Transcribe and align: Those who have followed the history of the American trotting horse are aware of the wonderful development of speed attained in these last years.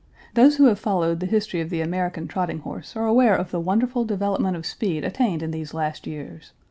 Those 0.33 0.55
who 0.55 0.65
have 0.65 0.79
followed 0.79 1.19
the 1.19 1.27
history 1.27 1.61
of 1.61 1.69
the 1.69 1.79
American 1.81 2.27
trotting 2.27 2.61
horse 2.61 2.95
are 2.95 3.05
aware 3.05 3.35
of 3.35 3.51
the 3.51 3.59
wonderful 3.59 4.03
development 4.03 4.57
of 4.57 4.65
speed 4.65 5.03
attained 5.05 5.43
in 5.43 5.51
these 5.51 5.75
last 5.75 6.07
years. 6.07 6.53